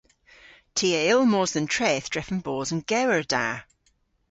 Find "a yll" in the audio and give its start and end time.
0.99-1.25